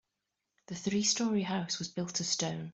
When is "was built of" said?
1.77-2.25